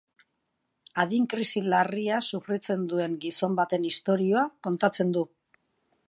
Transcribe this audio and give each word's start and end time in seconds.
Adin 1.01 1.25
krisi 1.33 1.61
larria 1.73 2.21
sufritzen 2.31 2.87
duen 2.93 3.17
gizon 3.25 3.59
baten 3.59 3.85
istorioa 3.91 4.47
kontatzen 4.69 5.13
du. 5.19 5.27